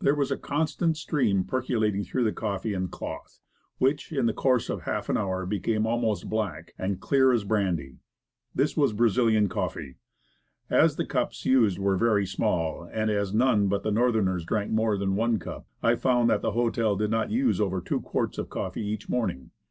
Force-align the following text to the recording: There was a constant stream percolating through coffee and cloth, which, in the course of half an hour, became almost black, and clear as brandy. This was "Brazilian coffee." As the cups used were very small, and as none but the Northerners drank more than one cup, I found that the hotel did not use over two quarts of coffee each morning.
There 0.00 0.14
was 0.14 0.30
a 0.30 0.36
constant 0.36 0.94
stream 0.98 1.42
percolating 1.44 2.04
through 2.04 2.30
coffee 2.34 2.74
and 2.74 2.90
cloth, 2.92 3.40
which, 3.78 4.12
in 4.12 4.26
the 4.26 4.34
course 4.34 4.68
of 4.68 4.82
half 4.82 5.08
an 5.08 5.16
hour, 5.16 5.46
became 5.46 5.86
almost 5.86 6.28
black, 6.28 6.74
and 6.76 7.00
clear 7.00 7.32
as 7.32 7.44
brandy. 7.44 7.96
This 8.54 8.76
was 8.76 8.92
"Brazilian 8.92 9.48
coffee." 9.48 9.94
As 10.68 10.96
the 10.96 11.06
cups 11.06 11.46
used 11.46 11.78
were 11.78 11.96
very 11.96 12.26
small, 12.26 12.86
and 12.92 13.10
as 13.10 13.32
none 13.32 13.68
but 13.68 13.82
the 13.82 13.90
Northerners 13.90 14.44
drank 14.44 14.70
more 14.70 14.98
than 14.98 15.16
one 15.16 15.38
cup, 15.38 15.66
I 15.82 15.94
found 15.96 16.28
that 16.28 16.42
the 16.42 16.52
hotel 16.52 16.94
did 16.94 17.10
not 17.10 17.30
use 17.30 17.58
over 17.58 17.80
two 17.80 18.02
quarts 18.02 18.36
of 18.36 18.50
coffee 18.50 18.86
each 18.86 19.08
morning. 19.08 19.50